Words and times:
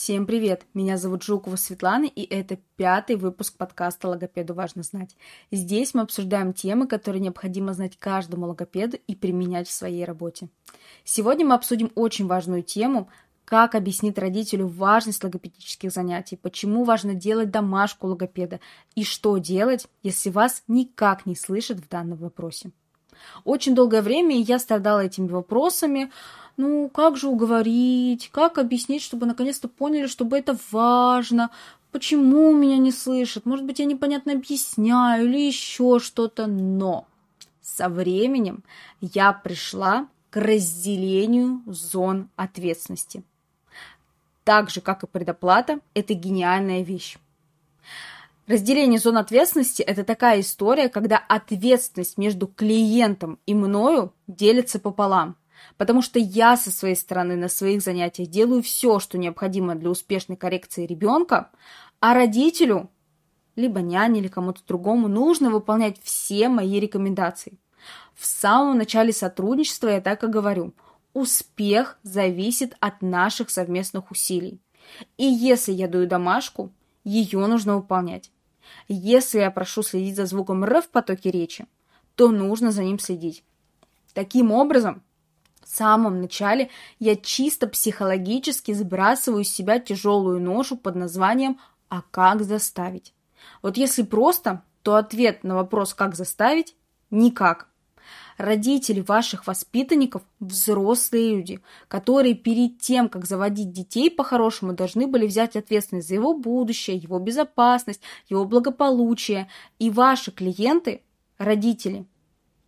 Всем 0.00 0.26
привет! 0.26 0.64
Меня 0.74 0.96
зовут 0.96 1.24
Жукова 1.24 1.56
Светлана, 1.56 2.04
и 2.04 2.22
это 2.22 2.56
пятый 2.76 3.16
выпуск 3.16 3.56
подкаста 3.56 4.06
«Логопеду 4.06 4.54
важно 4.54 4.84
знать». 4.84 5.16
Здесь 5.50 5.92
мы 5.92 6.02
обсуждаем 6.02 6.52
темы, 6.52 6.86
которые 6.86 7.20
необходимо 7.20 7.74
знать 7.74 7.98
каждому 7.98 8.46
логопеду 8.46 8.96
и 9.08 9.16
применять 9.16 9.66
в 9.66 9.72
своей 9.72 10.04
работе. 10.04 10.50
Сегодня 11.02 11.44
мы 11.44 11.56
обсудим 11.56 11.90
очень 11.96 12.28
важную 12.28 12.62
тему 12.62 13.08
как 13.44 13.74
объяснить 13.74 14.18
родителю 14.18 14.68
важность 14.68 15.24
логопедических 15.24 15.90
занятий, 15.90 16.36
почему 16.36 16.84
важно 16.84 17.14
делать 17.14 17.50
домашку 17.50 18.06
логопеда 18.06 18.60
и 18.94 19.02
что 19.02 19.36
делать, 19.38 19.88
если 20.04 20.30
вас 20.30 20.62
никак 20.68 21.26
не 21.26 21.34
слышат 21.34 21.80
в 21.80 21.88
данном 21.88 22.18
вопросе. 22.18 22.70
Очень 23.42 23.74
долгое 23.74 24.02
время 24.02 24.40
я 24.40 24.60
страдала 24.60 25.00
этими 25.00 25.26
вопросами, 25.26 26.12
ну, 26.58 26.90
как 26.92 27.16
же 27.16 27.28
уговорить, 27.28 28.30
как 28.32 28.58
объяснить, 28.58 29.00
чтобы 29.00 29.26
наконец-то 29.26 29.68
поняли, 29.68 30.08
чтобы 30.08 30.36
это 30.36 30.58
важно, 30.72 31.50
почему 31.92 32.52
меня 32.52 32.76
не 32.78 32.90
слышат, 32.90 33.46
может 33.46 33.64
быть, 33.64 33.78
я 33.78 33.84
непонятно 33.84 34.32
объясняю 34.32 35.26
или 35.26 35.46
еще 35.46 36.00
что-то, 36.00 36.48
но 36.48 37.06
со 37.62 37.88
временем 37.88 38.64
я 39.00 39.32
пришла 39.32 40.08
к 40.30 40.36
разделению 40.36 41.62
зон 41.66 42.28
ответственности. 42.34 43.22
Так 44.42 44.68
же, 44.68 44.80
как 44.80 45.04
и 45.04 45.06
предоплата, 45.06 45.78
это 45.94 46.12
гениальная 46.14 46.82
вещь. 46.82 47.18
Разделение 48.48 48.98
зон 48.98 49.16
ответственности– 49.18 49.82
это 49.84 50.02
такая 50.02 50.40
история, 50.40 50.88
когда 50.88 51.18
ответственность 51.18 52.18
между 52.18 52.48
клиентом 52.48 53.38
и 53.46 53.54
мною 53.54 54.12
делится 54.26 54.80
пополам– 54.80 55.36
потому 55.76 56.02
что 56.02 56.18
я 56.18 56.56
со 56.56 56.70
своей 56.70 56.96
стороны 56.96 57.36
на 57.36 57.48
своих 57.48 57.82
занятиях 57.82 58.28
делаю 58.28 58.62
все, 58.62 58.98
что 58.98 59.18
необходимо 59.18 59.74
для 59.74 59.90
успешной 59.90 60.36
коррекции 60.36 60.86
ребенка, 60.86 61.50
а 62.00 62.14
родителю, 62.14 62.90
либо 63.56 63.80
няне, 63.80 64.20
или 64.20 64.28
кому-то 64.28 64.60
другому, 64.66 65.08
нужно 65.08 65.50
выполнять 65.50 66.00
все 66.02 66.48
мои 66.48 66.78
рекомендации. 66.78 67.58
В 68.14 68.26
самом 68.26 68.78
начале 68.78 69.12
сотрудничества 69.12 69.88
я 69.88 70.00
так 70.00 70.24
и 70.24 70.28
говорю, 70.28 70.74
успех 71.12 71.98
зависит 72.02 72.76
от 72.80 73.02
наших 73.02 73.50
совместных 73.50 74.10
усилий. 74.10 74.60
И 75.16 75.24
если 75.24 75.72
я 75.72 75.88
даю 75.88 76.06
домашку, 76.06 76.72
ее 77.04 77.46
нужно 77.46 77.76
выполнять. 77.76 78.30
Если 78.88 79.38
я 79.38 79.50
прошу 79.50 79.82
следить 79.82 80.16
за 80.16 80.26
звуком 80.26 80.64
«р» 80.64 80.82
в 80.82 80.88
потоке 80.88 81.30
речи, 81.30 81.66
то 82.14 82.30
нужно 82.30 82.72
за 82.72 82.82
ним 82.84 82.98
следить. 82.98 83.44
Таким 84.12 84.50
образом, 84.52 85.02
в 85.68 85.76
самом 85.76 86.22
начале 86.22 86.70
я 86.98 87.14
чисто 87.14 87.66
психологически 87.68 88.72
сбрасываю 88.72 89.44
с 89.44 89.50
себя 89.50 89.78
тяжелую 89.78 90.40
ношу 90.40 90.78
под 90.78 90.96
названием 90.96 91.58
«А 91.90 92.00
как 92.10 92.42
заставить?». 92.42 93.12
Вот 93.60 93.76
если 93.76 94.02
просто, 94.02 94.62
то 94.82 94.94
ответ 94.94 95.44
на 95.44 95.56
вопрос 95.56 95.92
«Как 95.92 96.14
заставить?»– 96.14 96.74
никак. 97.10 97.68
Родители 98.38 99.02
ваших 99.02 99.46
воспитанников– 99.46 100.22
взрослые 100.40 101.36
люди, 101.36 101.60
которые 101.88 102.34
перед 102.34 102.80
тем, 102.80 103.10
как 103.10 103.26
заводить 103.26 103.70
детей 103.70 104.10
по-хорошему, 104.10 104.72
должны 104.72 105.06
были 105.06 105.26
взять 105.26 105.54
ответственность 105.54 106.08
за 106.08 106.14
его 106.14 106.32
будущее, 106.32 106.96
его 106.96 107.18
безопасность, 107.18 108.00
его 108.30 108.46
благополучие. 108.46 109.48
И 109.78 109.90
ваши 109.90 110.30
клиенты– 110.30 111.02
родители, 111.36 112.06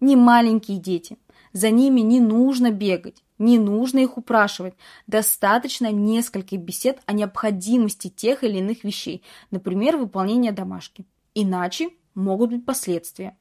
не 0.01 0.17
маленькие 0.17 0.77
дети– 0.77 1.17
за 1.53 1.71
ними 1.71 2.01
не 2.01 2.21
нужно 2.21 2.71
бегать, 2.71 3.23
не 3.39 3.59
нужно 3.59 3.99
их 4.01 4.17
упрашивать. 4.19 4.75
Достаточно 5.07 5.91
нескольких 5.91 6.61
бесед 6.61 7.01
о 7.07 7.13
необходимости 7.13 8.09
тех 8.09 8.45
или 8.45 8.59
иных 8.59 8.85
вещей, 8.85 9.23
например, 9.51 9.97
выполнения 9.97 10.53
домашки. 10.53 11.05
Иначе 11.35 11.91
могут 12.15 12.51
быть 12.51 12.65
последствия. 12.65 13.37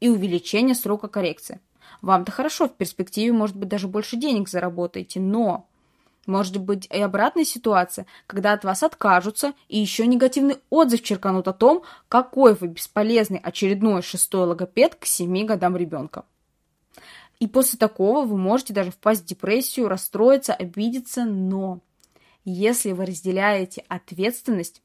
И 0.00 0.08
увеличение 0.08 0.74
срока 0.74 1.08
коррекции. 1.08 1.60
Вам-то 2.02 2.32
хорошо, 2.32 2.68
в 2.68 2.74
перспективе, 2.74 3.32
может 3.32 3.56
быть, 3.56 3.68
даже 3.68 3.88
больше 3.88 4.16
денег 4.16 4.48
заработаете, 4.48 5.20
но 5.20 5.66
может 6.26 6.58
быть 6.58 6.86
и 6.86 7.00
обратная 7.00 7.44
ситуация, 7.44 8.06
когда 8.26 8.52
от 8.52 8.64
вас 8.64 8.82
откажутся 8.82 9.54
и 9.68 9.78
еще 9.78 10.06
негативный 10.06 10.58
отзыв 10.70 11.02
черканут 11.02 11.48
о 11.48 11.52
том, 11.52 11.82
какой 12.08 12.54
вы 12.54 12.68
бесполезный 12.68 13.38
очередной 13.38 14.02
шестой 14.02 14.46
логопед 14.46 14.94
к 14.94 15.06
7 15.06 15.46
годам 15.46 15.76
ребенка. 15.76 16.24
И 17.40 17.48
после 17.48 17.78
такого 17.78 18.24
вы 18.24 18.36
можете 18.36 18.72
даже 18.72 18.92
впасть 18.92 19.22
в 19.22 19.26
депрессию, 19.26 19.88
расстроиться, 19.88 20.54
обидеться, 20.54 21.24
но 21.24 21.80
если 22.44 22.92
вы 22.92 23.06
разделяете 23.06 23.84
ответственность, 23.88 24.82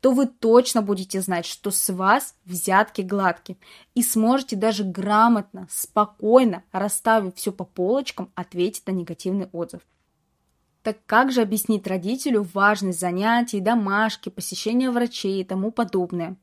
то 0.00 0.12
вы 0.12 0.26
точно 0.26 0.82
будете 0.82 1.20
знать, 1.20 1.46
что 1.46 1.70
с 1.70 1.92
вас 1.92 2.34
взятки 2.44 3.02
гладкие, 3.02 3.58
и 3.94 4.02
сможете 4.02 4.56
даже 4.56 4.82
грамотно, 4.82 5.68
спокойно, 5.70 6.64
расставив 6.72 7.36
все 7.36 7.52
по 7.52 7.64
полочкам, 7.64 8.30
ответить 8.34 8.86
на 8.86 8.92
негативный 8.92 9.48
отзыв. 9.52 9.82
Так 10.84 10.98
как 11.06 11.32
же 11.32 11.40
объяснить 11.40 11.86
родителю 11.86 12.46
важность 12.52 13.00
занятий, 13.00 13.60
домашки, 13.60 14.28
посещения 14.28 14.90
врачей 14.90 15.40
и 15.40 15.44
тому 15.44 15.70
подобное? 15.70 16.36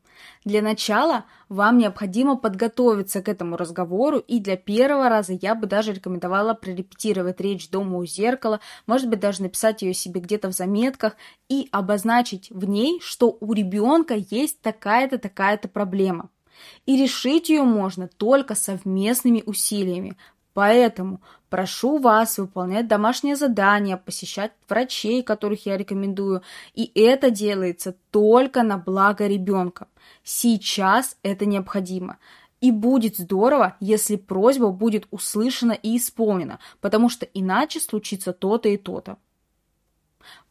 Для 0.45 0.63
начала 0.63 1.25
вам 1.47 1.77
необходимо 1.77 2.35
подготовиться 2.35 3.21
к 3.21 3.29
этому 3.29 3.55
разговору, 3.55 4.17
и 4.17 4.39
для 4.39 4.57
первого 4.57 5.09
раза 5.09 5.37
я 5.39 5.53
бы 5.53 5.67
даже 5.67 5.93
рекомендовала 5.93 6.55
прорепетировать 6.55 7.39
речь 7.39 7.69
дома 7.69 7.99
у 7.99 8.05
зеркала, 8.05 8.61
может 8.87 9.09
быть, 9.09 9.19
даже 9.19 9.43
написать 9.43 9.83
ее 9.83 9.93
себе 9.93 10.19
где-то 10.21 10.49
в 10.49 10.53
заметках 10.53 11.17
и 11.47 11.69
обозначить 11.71 12.49
в 12.49 12.65
ней, 12.65 12.99
что 12.99 13.37
у 13.39 13.53
ребенка 13.53 14.15
есть 14.15 14.59
такая-то, 14.61 15.19
такая-то 15.19 15.67
проблема. 15.67 16.29
И 16.87 16.99
решить 16.99 17.49
ее 17.49 17.61
можно 17.61 18.07
только 18.07 18.55
совместными 18.55 19.43
усилиями, 19.45 20.17
Поэтому 20.53 21.21
прошу 21.49 21.97
вас 21.97 22.37
выполнять 22.37 22.87
домашние 22.87 23.35
задания, 23.35 23.95
посещать 23.95 24.51
врачей, 24.67 25.23
которых 25.23 25.65
я 25.65 25.77
рекомендую, 25.77 26.41
и 26.73 26.91
это 26.95 27.29
делается 27.31 27.95
только 28.11 28.63
на 28.63 28.77
благо 28.77 29.27
ребенка. 29.27 29.87
Сейчас 30.23 31.17
это 31.23 31.45
необходимо. 31.45 32.17
И 32.59 32.71
будет 32.71 33.17
здорово, 33.17 33.75
если 33.79 34.17
просьба 34.17 34.71
будет 34.71 35.07
услышана 35.09 35.71
и 35.71 35.97
исполнена, 35.97 36.59
потому 36.79 37.09
что 37.09 37.25
иначе 37.25 37.79
случится 37.79 38.33
то-то 38.33 38.69
и 38.69 38.77
то-то. 38.77 39.17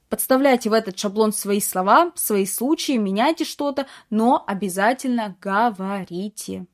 Подставляйте 0.09 0.71
в 0.71 0.73
этот 0.73 0.99
шаблон 0.99 1.33
свои 1.33 1.61
слова, 1.61 2.11
свои 2.17 2.45
случаи, 2.47 2.97
меняйте 2.97 3.45
что-то, 3.45 3.87
но 4.11 4.43
обязательно 4.45 5.37
говорите. 5.41 6.67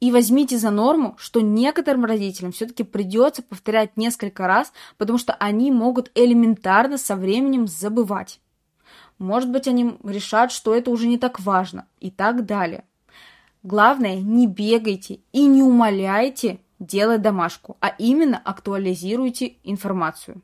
И 0.00 0.10
возьмите 0.10 0.56
за 0.56 0.70
норму, 0.70 1.14
что 1.18 1.40
некоторым 1.40 2.06
родителям 2.06 2.52
все-таки 2.52 2.84
придется 2.84 3.42
повторять 3.42 3.96
несколько 3.98 4.46
раз, 4.46 4.72
потому 4.96 5.18
что 5.18 5.34
они 5.34 5.70
могут 5.70 6.10
элементарно 6.14 6.96
со 6.96 7.16
временем 7.16 7.66
забывать. 7.66 8.40
Может 9.18 9.50
быть, 9.50 9.68
они 9.68 9.98
решат, 10.02 10.52
что 10.52 10.74
это 10.74 10.90
уже 10.90 11.06
не 11.06 11.18
так 11.18 11.38
важно 11.40 11.86
и 12.00 12.10
так 12.10 12.46
далее. 12.46 12.84
Главное, 13.62 14.16
не 14.16 14.46
бегайте 14.46 15.20
и 15.32 15.44
не 15.44 15.62
умоляйте 15.62 16.60
делать 16.78 17.20
домашку, 17.20 17.76
а 17.80 17.88
именно 17.88 18.38
актуализируйте 18.38 19.56
информацию. 19.64 20.40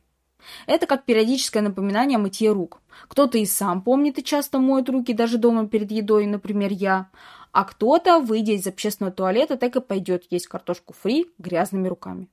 Это 0.67 0.87
как 0.87 1.05
периодическое 1.05 1.63
напоминание 1.63 2.17
о 2.17 2.21
мытье 2.21 2.53
рук. 2.53 2.83
Кто-то 3.09 3.39
и 3.39 3.47
сам 3.47 3.81
помнит 3.81 4.19
и 4.19 4.25
часто 4.25 4.59
моет 4.59 4.91
руки 4.91 5.15
даже 5.15 5.39
дома 5.39 5.67
перед 5.67 5.91
едой, 5.91 6.27
например, 6.27 6.73
я 6.73 7.09
а 7.57 7.65
кто-то, 7.65 8.21
выйдя 8.21 8.53
из 8.53 8.67
общественного 8.67 9.15
туалета, 9.15 9.57
так 9.57 9.77
и 9.77 9.81
пойдет 9.81 10.27
есть 10.29 10.47
картошку 10.47 10.93
фри 10.93 11.33
грязными 11.39 11.89
руками. 11.89 12.29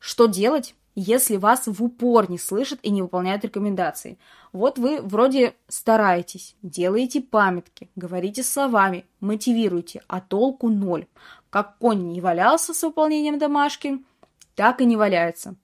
Что 0.00 0.26
делать, 0.26 0.74
если 0.96 1.36
вас 1.36 1.68
в 1.68 1.80
упор 1.80 2.28
не 2.28 2.38
слышат 2.38 2.80
и 2.82 2.90
не 2.90 3.02
выполняют 3.02 3.44
рекомендации? 3.44 4.18
Вот 4.52 4.78
вы 4.80 5.00
вроде 5.00 5.54
стараетесь, 5.68 6.56
делаете 6.62 7.20
памятки, 7.20 7.88
говорите 7.94 8.42
словами, 8.42 9.04
мотивируете, 9.20 10.02
а 10.08 10.20
толку 10.20 10.68
ноль. 10.68 11.06
Как 11.48 11.78
конь 11.78 12.08
не 12.08 12.20
валялся 12.20 12.74
с 12.74 12.82
выполнением 12.82 13.38
домашки, 13.38 14.02
так 14.56 14.80
и 14.80 14.84
не 14.84 14.96
валяется. 14.96 15.54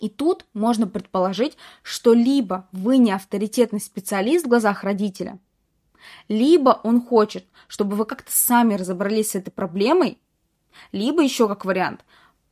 И 0.00 0.08
тут 0.08 0.46
можно 0.54 0.86
предположить, 0.86 1.58
что 1.82 2.14
либо 2.14 2.66
вы 2.72 2.96
не 2.96 3.12
авторитетный 3.12 3.80
специалист 3.80 4.46
в 4.46 4.48
глазах 4.48 4.82
родителя– 4.82 5.38
либо 6.28 6.80
он 6.82 7.00
хочет, 7.00 7.46
чтобы 7.68 7.96
вы 7.96 8.04
как-то 8.04 8.30
сами 8.32 8.74
разобрались 8.74 9.30
с 9.30 9.34
этой 9.34 9.50
проблемой, 9.50 10.18
либо 10.92 11.22
еще 11.22 11.48
как 11.48 11.64
вариант, 11.64 12.04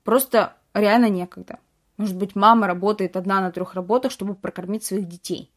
просто 0.05 0.57
реально 0.75 1.09
некогда. 1.09 1.59
Может 1.97 2.17
быть, 2.17 2.35
мама 2.35 2.67
работает 2.67 3.17
одна 3.17 3.41
на 3.41 3.51
трех 3.51 3.75
работах, 3.75 4.13
чтобы 4.13 4.35
прокормить 4.35 4.85
своих 4.85 5.07
детей. 5.07 5.51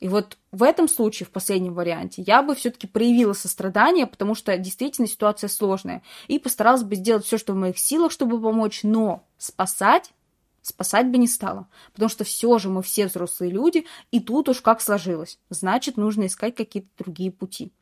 И 0.00 0.08
вот 0.08 0.38
в 0.52 0.62
этом 0.62 0.88
случае, 0.88 1.26
в 1.26 1.30
последнем 1.30 1.74
варианте, 1.74 2.22
я 2.22 2.42
бы 2.42 2.54
все-таки 2.54 2.86
проявила 2.86 3.32
сострадание, 3.32 4.06
потому 4.06 4.36
что 4.36 4.56
действительно 4.56 5.08
ситуация 5.08 5.48
сложная, 5.48 6.02
и 6.28 6.38
постаралась 6.38 6.84
бы 6.84 6.94
сделать 6.94 7.24
все, 7.24 7.36
что 7.36 7.52
в 7.52 7.56
моих 7.56 7.78
силах, 7.78 8.12
чтобы 8.12 8.40
помочь, 8.40 8.84
но 8.84 9.26
спасать 9.38 10.12
Спасать 10.68 11.10
бы 11.10 11.16
не 11.16 11.26
стала, 11.26 11.66
потому 11.94 12.10
что 12.10 12.24
все 12.24 12.58
же 12.58 12.68
мы 12.68 12.82
все 12.82 13.06
взрослые 13.06 13.50
люди, 13.50 13.86
и 14.10 14.20
тут 14.20 14.50
уж 14.50 14.60
как 14.60 14.82
сложилось. 14.82 15.38
Значит, 15.48 15.96
нужно 15.96 16.26
искать 16.26 16.54
какие-то 16.54 16.90
другие 16.98 17.32
пути. 17.32 17.72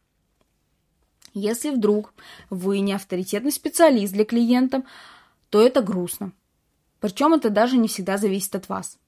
Если 1.35 1.71
вдруг 1.71 2.15
вы 2.49 2.79
не 2.79 2.93
авторитетный 2.93 3.51
специалист 3.51 4.13
для 4.13 4.25
клиента, 4.25 4.85
то 5.51 5.61
это 5.61 5.83
грустно. 5.83 6.31
Причем 7.01 7.35
это 7.35 7.51
даже 7.51 7.77
не 7.77 7.89
всегда 7.89 8.19
зависит 8.19 8.55
от 8.55 8.69
вас. 8.69 8.99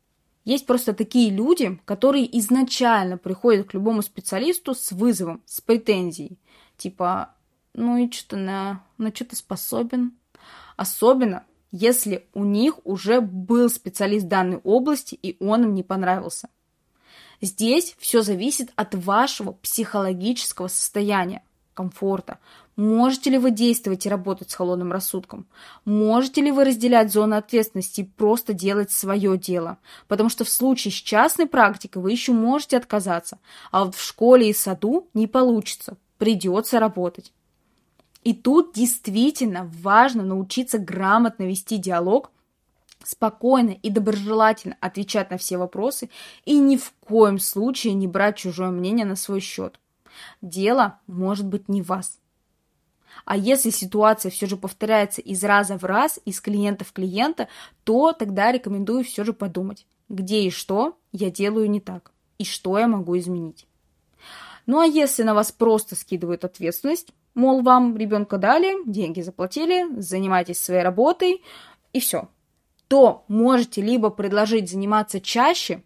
Есть 0.44 0.66
просто 0.66 0.92
такие 0.92 1.30
люди, 1.30 1.78
которые 1.84 2.36
изначально 2.40 3.16
приходят 3.16 3.68
к 3.68 3.74
любому 3.74 4.02
специалисту 4.02 4.74
с 4.74 4.90
вызовом, 4.90 5.40
с 5.46 5.60
претензией. 5.60 6.36
Типа, 6.76 7.32
ну 7.74 7.96
и 7.96 8.10
что-то 8.10 8.38
на, 8.38 8.84
на 8.98 9.14
что 9.14 9.24
то 9.24 9.36
способен. 9.36 10.14
Особенно, 10.76 11.44
если 11.70 12.26
у 12.34 12.44
них 12.44 12.78
уже 12.84 13.20
был 13.20 13.68
специалист 13.68 14.26
данной 14.26 14.58
области, 14.58 15.14
и 15.14 15.36
он 15.42 15.64
им 15.64 15.74
не 15.74 15.82
понравился. 15.82 16.48
Здесь 17.40 17.94
все 17.98 18.22
зависит 18.22 18.70
от 18.74 18.94
вашего 18.94 19.52
психологического 19.52 20.68
состояния, 20.68 21.42
комфорта. 21.74 22.38
Можете 22.74 23.30
ли 23.30 23.38
вы 23.38 23.50
действовать 23.50 24.06
и 24.06 24.08
работать 24.08 24.50
с 24.50 24.54
холодным 24.54 24.90
рассудком? 24.90 25.46
Можете 25.84 26.40
ли 26.42 26.50
вы 26.50 26.64
разделять 26.64 27.12
зоны 27.12 27.34
ответственности 27.34 28.00
и 28.00 28.04
просто 28.04 28.52
делать 28.52 28.90
свое 28.90 29.38
дело? 29.38 29.78
Потому 30.08 30.28
что 30.28 30.44
в 30.44 30.48
случае 30.48 30.92
с 30.92 30.96
частной 30.96 31.46
практикой 31.46 32.02
вы 32.02 32.10
еще 32.12 32.32
можете 32.32 32.76
отказаться, 32.76 33.38
а 33.70 33.84
вот 33.84 33.94
в 33.94 34.02
школе 34.02 34.50
и 34.50 34.52
саду 34.52 35.08
не 35.14 35.26
получится, 35.26 35.96
придется 36.18 36.80
работать. 36.80 37.32
И 38.24 38.34
тут 38.34 38.74
действительно 38.74 39.70
важно 39.80 40.22
научиться 40.22 40.78
грамотно 40.78 41.44
вести 41.44 41.78
диалог, 41.78 42.30
спокойно 43.04 43.70
и 43.70 43.90
доброжелательно 43.90 44.76
отвечать 44.80 45.30
на 45.30 45.38
все 45.38 45.56
вопросы 45.56 46.10
и 46.44 46.58
ни 46.58 46.76
в 46.76 46.92
коем 47.00 47.38
случае 47.38 47.94
не 47.94 48.06
брать 48.06 48.36
чужое 48.36 48.70
мнение 48.70 49.06
на 49.06 49.16
свой 49.16 49.40
счет. 49.40 49.80
Дело 50.42 51.00
может 51.06 51.46
быть 51.46 51.68
не 51.68 51.80
вас. 51.80 52.18
А 53.24 53.36
если 53.36 53.70
ситуация 53.70 54.30
все 54.30 54.46
же 54.46 54.56
повторяется 54.56 55.20
из 55.20 55.42
раза 55.42 55.78
в 55.78 55.84
раз, 55.84 56.20
из 56.24 56.40
клиента 56.40 56.84
в 56.84 56.92
клиента, 56.92 57.48
то 57.84 58.12
тогда 58.12 58.52
рекомендую 58.52 59.04
все 59.04 59.24
же 59.24 59.32
подумать, 59.32 59.86
где 60.08 60.42
и 60.42 60.50
что 60.50 60.98
я 61.12 61.30
делаю 61.30 61.70
не 61.70 61.80
так, 61.80 62.12
и 62.38 62.44
что 62.44 62.78
я 62.78 62.88
могу 62.88 63.18
изменить. 63.18 63.66
Ну 64.66 64.80
а 64.80 64.86
если 64.86 65.22
на 65.22 65.34
вас 65.34 65.50
просто 65.50 65.96
скидывают 65.96 66.44
ответственность, 66.44 67.08
мол, 67.38 67.62
вам 67.62 67.96
ребенка 67.96 68.36
дали, 68.36 68.84
деньги 68.84 69.20
заплатили, 69.20 69.86
занимайтесь 70.00 70.58
своей 70.58 70.82
работой, 70.82 71.42
и 71.92 72.00
все, 72.00 72.28
то 72.88 73.24
можете 73.28 73.80
либо 73.80 74.10
предложить 74.10 74.70
заниматься 74.70 75.20
чаще, 75.20 75.82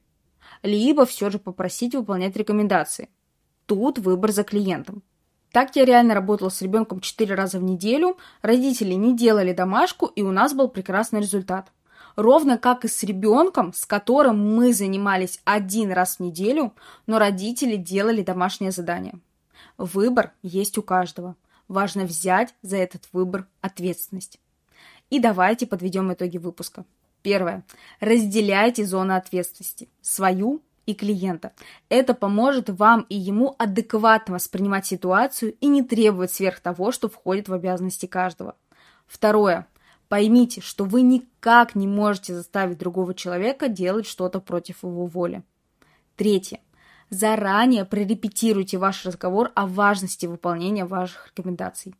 либо 0.62 1.04
все 1.04 1.30
же 1.30 1.38
попросить 1.38 1.94
выполнять 1.94 2.36
рекомендации. 2.36 3.10
Тут 3.66 3.98
выбор 3.98 4.32
за 4.32 4.44
клиентом. 4.44 5.02
Так 5.52 5.76
я 5.76 5.84
реально 5.84 6.14
работала 6.14 6.48
с 6.48 6.62
ребенком 6.62 7.00
4 7.00 7.34
раза 7.34 7.58
в 7.58 7.62
неделю, 7.62 8.16
родители 8.40 8.94
не 8.94 9.14
делали 9.14 9.52
домашку, 9.52 10.06
и 10.06 10.22
у 10.22 10.32
нас 10.32 10.54
был 10.54 10.68
прекрасный 10.68 11.20
результат. 11.20 11.70
Ровно 12.16 12.56
как 12.56 12.86
и 12.86 12.88
с 12.88 13.02
ребенком, 13.02 13.74
с 13.74 13.84
которым 13.84 14.54
мы 14.54 14.72
занимались 14.72 15.40
один 15.44 15.92
раз 15.92 16.16
в 16.16 16.20
неделю, 16.20 16.72
но 17.06 17.18
родители 17.18 17.76
делали 17.76 18.22
домашнее 18.22 18.70
задание. 18.70 19.20
Выбор 19.76 20.32
есть 20.42 20.78
у 20.78 20.82
каждого. 20.82 21.36
Важно 21.72 22.04
взять 22.04 22.54
за 22.60 22.76
этот 22.76 23.08
выбор 23.14 23.46
ответственность. 23.62 24.38
И 25.08 25.18
давайте 25.18 25.66
подведем 25.66 26.12
итоги 26.12 26.36
выпуска. 26.36 26.84
Первое. 27.22 27.64
Разделяйте 27.98 28.84
зоны 28.84 29.12
ответственности. 29.12 29.88
Свою 30.02 30.60
и 30.84 30.92
клиента. 30.92 31.54
Это 31.88 32.12
поможет 32.12 32.68
вам 32.68 33.06
и 33.08 33.16
ему 33.16 33.54
адекватно 33.56 34.34
воспринимать 34.34 34.84
ситуацию 34.84 35.54
и 35.62 35.66
не 35.66 35.82
требовать 35.82 36.30
сверх 36.30 36.60
того, 36.60 36.92
что 36.92 37.08
входит 37.08 37.48
в 37.48 37.54
обязанности 37.54 38.04
каждого. 38.04 38.54
Второе. 39.06 39.66
Поймите, 40.10 40.60
что 40.60 40.84
вы 40.84 41.00
никак 41.00 41.74
не 41.74 41.86
можете 41.86 42.34
заставить 42.34 42.76
другого 42.76 43.14
человека 43.14 43.68
делать 43.68 44.06
что-то 44.06 44.40
против 44.40 44.82
его 44.82 45.06
воли. 45.06 45.42
Третье. 46.16 46.60
Заранее 47.12 47.84
прорепетируйте 47.84 48.78
ваш 48.78 49.04
разговор 49.04 49.52
о 49.54 49.66
важности 49.66 50.24
выполнения 50.24 50.86
ваших 50.86 51.26
рекомендаций. 51.26 51.94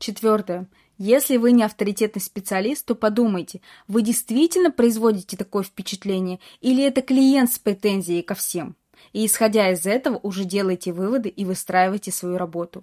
Четвертое. 0.00 0.66
Если 0.98 1.36
вы 1.36 1.52
не 1.52 1.62
авторитетный 1.62 2.20
специалист, 2.20 2.84
то 2.84 2.96
подумайте, 2.96 3.60
вы 3.86 4.02
действительно 4.02 4.72
производите 4.72 5.36
такое 5.36 5.62
впечатление 5.62 6.40
или 6.60 6.82
это 6.84 7.00
клиент 7.00 7.52
с 7.52 7.60
претензией 7.60 8.22
ко 8.22 8.34
всем? 8.34 8.74
И 9.12 9.24
исходя 9.26 9.70
из 9.70 9.86
этого 9.86 10.18
уже 10.24 10.42
делайте 10.42 10.92
выводы 10.92 11.28
и 11.28 11.44
выстраивайте 11.44 12.10
свою 12.10 12.36
работу. 12.36 12.82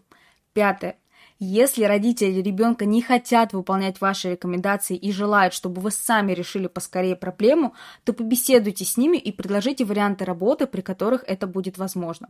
Пятое. 0.54 0.96
Если 1.46 1.84
родители 1.84 2.42
ребенка 2.42 2.86
не 2.86 3.02
хотят 3.02 3.52
выполнять 3.52 4.00
ваши 4.00 4.32
рекомендации 4.32 4.96
и 4.96 5.12
желают, 5.12 5.54
чтобы 5.54 5.82
вы 5.82 5.92
сами 5.92 6.32
решили 6.32 6.68
поскорее 6.68 7.18
проблему, 7.18 7.74
то 8.06 8.14
побеседуйте 8.14 8.86
с 8.86 8.96
ними 8.96 9.18
и 9.18 9.30
предложите 9.34 9.84
варианты 9.84 10.24
работы, 10.24 10.68
при 10.68 10.80
которых 10.80 11.26
это 11.28 11.46
будет 11.46 11.78
возможно. 11.78 12.30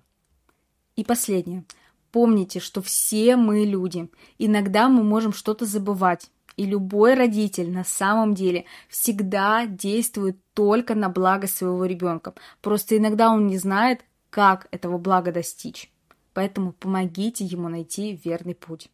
И 0.95 1.04
последнее. 1.04 1.63
Помните, 2.12 2.60
что 2.60 2.81
все 2.81 3.36
мы 3.36 3.65
люди. 3.65 4.10
Иногда 4.39 4.89
мы 4.89 5.04
можем 5.04 5.31
что-то 5.31 5.68
забывать. 5.68 6.31
И 6.57 6.66
любой 6.66 7.13
родитель 7.13 7.69
на 7.69 7.83
самом 7.83 8.33
деле 8.33 8.66
всегда 8.89 9.68
действует 9.68 10.39
только 10.56 10.95
на 10.95 11.09
благо 11.09 11.45
своего 11.45 11.86
ребенка. 11.86 12.33
Просто 12.63 12.98
иногда 12.98 13.30
он 13.30 13.45
не 13.45 13.59
знает, 13.59 14.04
как 14.31 14.68
этого 14.71 14.98
блага 14.98 15.31
достичь. 15.31 15.94
Поэтому 16.33 16.74
помогите 16.74 17.45
ему 17.45 17.69
найти 17.69 18.19
верный 18.25 18.56
путь. 18.56 18.89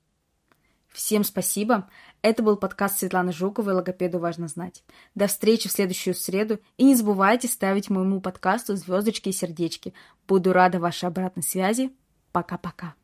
Всем 0.89 1.23
спасибо. 1.23 1.87
Это 2.21 2.43
был 2.43 2.57
подкаст 2.57 2.99
Светланы 2.99 3.31
Жуковой 3.31 3.73
«Логопеду 3.73 4.19
важно 4.19 4.47
знать». 4.47 4.83
До 5.15 5.27
встречи 5.27 5.69
в 5.69 5.71
следующую 5.71 6.15
среду. 6.15 6.59
И 6.77 6.83
не 6.83 6.95
забывайте 6.95 7.47
ставить 7.47 7.89
моему 7.89 8.21
подкасту 8.21 8.75
звездочки 8.75 9.29
и 9.29 9.33
сердечки. 9.33 9.93
Буду 10.27 10.51
рада 10.51 10.79
вашей 10.79 11.05
обратной 11.05 11.43
связи. 11.43 11.93
Пока-пока. 12.31 12.95